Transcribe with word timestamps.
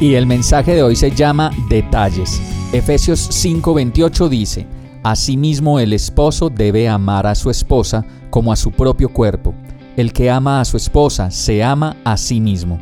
Y 0.00 0.14
el 0.14 0.26
mensaje 0.26 0.74
de 0.74 0.82
hoy 0.82 0.96
se 0.96 1.10
llama 1.10 1.50
Detalles. 1.68 2.40
Efesios 2.72 3.28
5:28 3.30 4.30
dice, 4.30 4.66
Asimismo 5.02 5.78
el 5.78 5.92
esposo 5.92 6.48
debe 6.48 6.88
amar 6.88 7.26
a 7.26 7.34
su 7.34 7.50
esposa 7.50 8.06
como 8.30 8.50
a 8.50 8.56
su 8.56 8.70
propio 8.70 9.10
cuerpo. 9.10 9.54
El 9.98 10.14
que 10.14 10.30
ama 10.30 10.62
a 10.62 10.64
su 10.64 10.78
esposa 10.78 11.30
se 11.30 11.62
ama 11.62 11.98
a 12.02 12.16
sí 12.16 12.40
mismo. 12.40 12.78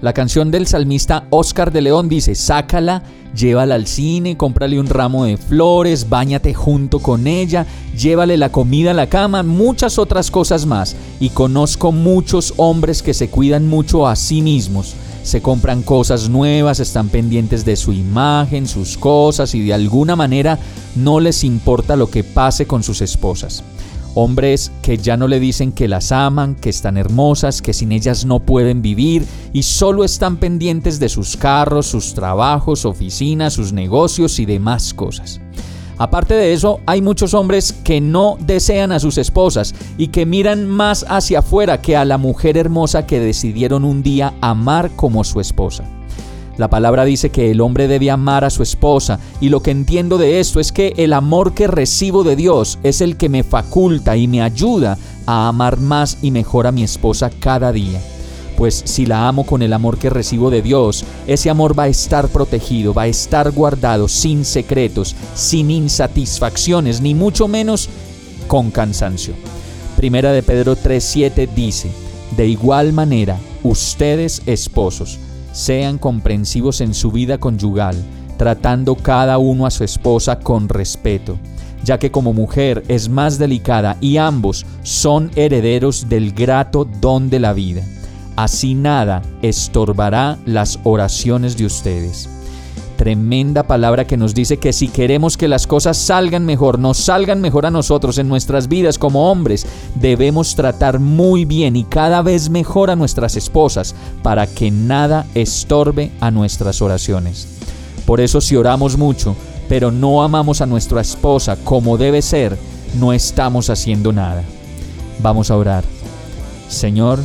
La 0.00 0.14
canción 0.14 0.50
del 0.50 0.66
salmista 0.66 1.24
Oscar 1.28 1.70
de 1.70 1.82
León 1.82 2.08
dice, 2.08 2.34
sácala, 2.34 3.02
llévala 3.34 3.74
al 3.74 3.86
cine, 3.86 4.34
cómprale 4.34 4.80
un 4.80 4.86
ramo 4.86 5.26
de 5.26 5.36
flores, 5.36 6.08
báñate 6.08 6.54
junto 6.54 7.00
con 7.00 7.26
ella, 7.26 7.66
llévale 7.94 8.38
la 8.38 8.50
comida 8.50 8.92
a 8.92 8.94
la 8.94 9.08
cama, 9.08 9.42
muchas 9.42 9.98
otras 9.98 10.30
cosas 10.30 10.64
más. 10.64 10.96
Y 11.20 11.28
conozco 11.28 11.92
muchos 11.92 12.54
hombres 12.56 13.02
que 13.02 13.12
se 13.12 13.28
cuidan 13.28 13.68
mucho 13.68 14.08
a 14.08 14.16
sí 14.16 14.40
mismos. 14.40 14.94
Se 15.22 15.42
compran 15.42 15.82
cosas 15.82 16.30
nuevas, 16.30 16.80
están 16.80 17.10
pendientes 17.10 17.66
de 17.66 17.76
su 17.76 17.92
imagen, 17.92 18.66
sus 18.66 18.96
cosas 18.96 19.54
y 19.54 19.62
de 19.66 19.74
alguna 19.74 20.16
manera 20.16 20.58
no 20.96 21.20
les 21.20 21.44
importa 21.44 21.94
lo 21.94 22.08
que 22.08 22.24
pase 22.24 22.66
con 22.66 22.82
sus 22.82 23.02
esposas. 23.02 23.62
Hombres 24.14 24.72
que 24.82 24.98
ya 24.98 25.16
no 25.16 25.28
le 25.28 25.38
dicen 25.38 25.72
que 25.72 25.88
las 25.88 26.10
aman, 26.10 26.56
que 26.56 26.70
están 26.70 26.96
hermosas, 26.96 27.62
que 27.62 27.72
sin 27.72 27.92
ellas 27.92 28.24
no 28.24 28.40
pueden 28.40 28.82
vivir 28.82 29.24
y 29.52 29.62
solo 29.62 30.04
están 30.04 30.36
pendientes 30.36 30.98
de 30.98 31.08
sus 31.08 31.36
carros, 31.36 31.86
sus 31.86 32.14
trabajos, 32.14 32.84
oficinas, 32.84 33.52
sus 33.52 33.72
negocios 33.72 34.38
y 34.40 34.46
demás 34.46 34.92
cosas. 34.94 35.40
Aparte 35.98 36.32
de 36.32 36.54
eso, 36.54 36.80
hay 36.86 37.02
muchos 37.02 37.34
hombres 37.34 37.74
que 37.84 38.00
no 38.00 38.38
desean 38.40 38.90
a 38.90 39.00
sus 39.00 39.18
esposas 39.18 39.74
y 39.98 40.08
que 40.08 40.24
miran 40.24 40.66
más 40.66 41.04
hacia 41.08 41.40
afuera 41.40 41.82
que 41.82 41.94
a 41.96 42.06
la 42.06 42.16
mujer 42.16 42.56
hermosa 42.56 43.06
que 43.06 43.20
decidieron 43.20 43.84
un 43.84 44.02
día 44.02 44.32
amar 44.40 44.90
como 44.96 45.24
su 45.24 45.40
esposa. 45.40 45.84
La 46.60 46.68
palabra 46.68 47.06
dice 47.06 47.30
que 47.30 47.50
el 47.50 47.62
hombre 47.62 47.88
debe 47.88 48.10
amar 48.10 48.44
a 48.44 48.50
su 48.50 48.62
esposa 48.62 49.18
y 49.40 49.48
lo 49.48 49.62
que 49.62 49.70
entiendo 49.70 50.18
de 50.18 50.40
esto 50.40 50.60
es 50.60 50.72
que 50.72 50.92
el 50.98 51.14
amor 51.14 51.54
que 51.54 51.66
recibo 51.66 52.22
de 52.22 52.36
Dios 52.36 52.78
es 52.82 53.00
el 53.00 53.16
que 53.16 53.30
me 53.30 53.44
faculta 53.44 54.14
y 54.18 54.28
me 54.28 54.42
ayuda 54.42 54.98
a 55.24 55.48
amar 55.48 55.80
más 55.80 56.18
y 56.20 56.30
mejor 56.30 56.66
a 56.66 56.70
mi 56.70 56.82
esposa 56.82 57.30
cada 57.30 57.72
día. 57.72 57.98
Pues 58.58 58.82
si 58.84 59.06
la 59.06 59.26
amo 59.26 59.46
con 59.46 59.62
el 59.62 59.72
amor 59.72 59.96
que 59.96 60.10
recibo 60.10 60.50
de 60.50 60.60
Dios, 60.60 61.02
ese 61.26 61.48
amor 61.48 61.78
va 61.78 61.84
a 61.84 61.88
estar 61.88 62.28
protegido, 62.28 62.92
va 62.92 63.04
a 63.04 63.08
estar 63.08 63.50
guardado 63.52 64.06
sin 64.06 64.44
secretos, 64.44 65.16
sin 65.34 65.70
insatisfacciones, 65.70 67.00
ni 67.00 67.14
mucho 67.14 67.48
menos 67.48 67.88
con 68.48 68.70
cansancio. 68.70 69.32
Primera 69.96 70.30
de 70.30 70.42
Pedro 70.42 70.76
3:7 70.76 71.48
dice, 71.54 71.90
de 72.36 72.48
igual 72.48 72.92
manera, 72.92 73.38
ustedes 73.62 74.42
esposos, 74.44 75.18
sean 75.52 75.98
comprensivos 75.98 76.80
en 76.80 76.94
su 76.94 77.10
vida 77.10 77.38
conyugal, 77.38 77.96
tratando 78.36 78.94
cada 78.94 79.38
uno 79.38 79.66
a 79.66 79.70
su 79.70 79.84
esposa 79.84 80.38
con 80.38 80.68
respeto, 80.68 81.38
ya 81.84 81.98
que 81.98 82.10
como 82.10 82.32
mujer 82.32 82.82
es 82.88 83.08
más 83.08 83.38
delicada 83.38 83.96
y 84.00 84.16
ambos 84.16 84.66
son 84.82 85.30
herederos 85.36 86.08
del 86.08 86.32
grato 86.32 86.86
don 87.00 87.30
de 87.30 87.40
la 87.40 87.52
vida. 87.52 87.82
Así 88.36 88.74
nada 88.74 89.22
estorbará 89.42 90.38
las 90.46 90.78
oraciones 90.84 91.56
de 91.56 91.66
ustedes 91.66 92.39
tremenda 93.00 93.62
palabra 93.62 94.06
que 94.06 94.18
nos 94.18 94.34
dice 94.34 94.58
que 94.58 94.74
si 94.74 94.88
queremos 94.88 95.38
que 95.38 95.48
las 95.48 95.66
cosas 95.66 95.96
salgan 95.96 96.44
mejor, 96.44 96.78
nos 96.78 96.98
salgan 96.98 97.40
mejor 97.40 97.64
a 97.64 97.70
nosotros 97.70 98.18
en 98.18 98.28
nuestras 98.28 98.68
vidas 98.68 98.98
como 98.98 99.30
hombres, 99.30 99.64
debemos 99.94 100.54
tratar 100.54 100.98
muy 100.98 101.46
bien 101.46 101.76
y 101.76 101.84
cada 101.84 102.20
vez 102.20 102.50
mejor 102.50 102.90
a 102.90 102.96
nuestras 102.96 103.36
esposas 103.36 103.94
para 104.22 104.46
que 104.46 104.70
nada 104.70 105.24
estorbe 105.34 106.12
a 106.20 106.30
nuestras 106.30 106.82
oraciones. 106.82 107.48
Por 108.04 108.20
eso 108.20 108.42
si 108.42 108.54
oramos 108.54 108.98
mucho, 108.98 109.34
pero 109.66 109.90
no 109.90 110.22
amamos 110.22 110.60
a 110.60 110.66
nuestra 110.66 111.00
esposa 111.00 111.56
como 111.64 111.96
debe 111.96 112.20
ser, 112.20 112.58
no 112.98 113.14
estamos 113.14 113.70
haciendo 113.70 114.12
nada. 114.12 114.42
Vamos 115.22 115.50
a 115.50 115.56
orar. 115.56 115.84
Señor, 116.68 117.18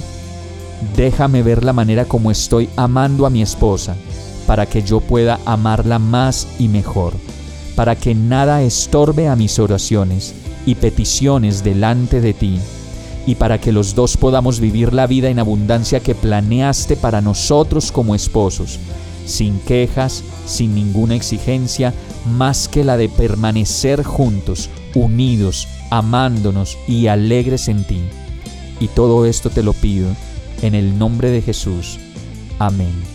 déjame 0.96 1.44
ver 1.44 1.66
la 1.66 1.74
manera 1.74 2.06
como 2.06 2.32
estoy 2.32 2.70
amando 2.78 3.26
a 3.26 3.30
mi 3.30 3.42
esposa 3.42 3.98
para 4.46 4.66
que 4.66 4.82
yo 4.84 5.00
pueda 5.00 5.40
amarla 5.46 6.00
más 6.00 6.48
y 6.60 6.68
mejor, 6.68 7.14
para 7.76 7.96
que 7.96 8.16
nada 8.16 8.62
estorbe 8.62 9.28
a 9.28 9.36
mis 9.36 9.60
oraciones 9.60 10.34
y 10.66 10.76
peticiones 10.76 11.64
delante 11.64 12.22
de 12.22 12.34
ti, 12.34 12.60
y 13.28 13.36
para 13.36 13.60
que 13.60 13.72
los 13.72 13.96
dos 13.96 14.18
podamos 14.18 14.60
vivir 14.60 14.94
la 14.94 15.08
vida 15.08 15.30
en 15.30 15.40
abundancia 15.40 16.00
que 16.00 16.16
planeaste 16.16 16.96
para 16.96 17.22
nosotros 17.22 17.92
como 17.92 18.14
esposos, 18.14 18.80
sin 19.26 19.60
quejas, 19.60 20.24
sin 20.46 20.76
ninguna 20.76 21.16
exigencia, 21.16 21.94
más 22.38 22.68
que 22.68 22.84
la 22.84 22.98
de 22.98 23.10
permanecer 23.10 24.04
juntos, 24.04 24.70
unidos, 24.94 25.68
amándonos 25.90 26.78
y 26.88 27.08
alegres 27.08 27.68
en 27.68 27.84
ti. 27.84 28.02
Y 28.80 28.88
todo 28.90 29.26
esto 29.26 29.50
te 29.50 29.64
lo 29.64 29.74
pido 29.74 30.08
en 30.62 30.76
el 30.76 30.98
nombre 30.98 31.32
de 31.32 31.42
Jesús. 31.42 32.00
Amén. 32.60 33.15